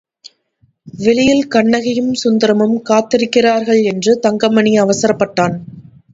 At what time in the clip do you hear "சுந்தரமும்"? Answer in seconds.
2.13-2.75